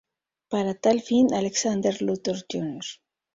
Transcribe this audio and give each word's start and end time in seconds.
Para 0.51 0.73
tal 0.83 0.97
fin, 1.07 1.25
Alexander 1.41 1.95
Luthor 2.05 2.39
Jr. 2.51 2.85